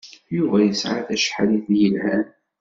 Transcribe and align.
Yuba 0.35 0.57
yesɛa 0.61 1.01
tacehṛit 1.07 1.67
yelhan. 1.79 2.25